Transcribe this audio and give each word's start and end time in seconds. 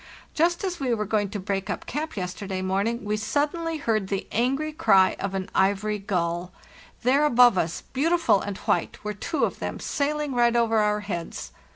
Just 0.33 0.63
as 0.63 0.79
were 0.79 1.05
going 1.05 1.29
to 1.29 1.39
break 1.39 1.69
up 1.69 1.85
camp 1.85 2.17
yesterday 2.17 2.63
morning 2.63 3.05
we 3.05 3.17
suddenly 3.17 3.77
heard 3.77 4.07
the 4.07 4.25
angry 4.31 4.73
cry 4.73 5.15
of 5.19 5.35
an 5.35 5.47
ivory 5.53 5.99
gull; 5.99 6.51
there, 7.03 7.23
above 7.23 7.55
us, 7.55 7.83
beautiful 7.93 8.41
and 8.41 8.57
white, 8.57 8.97
were 9.03 9.13
two 9.13 9.43
of 9.45 9.59
them 9.59 9.79
sailing 9.79 10.33
right 10.33 10.55
over 10.55 10.79
our 10.79 11.01
heads. 11.01 11.51